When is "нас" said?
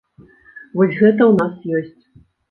1.41-1.53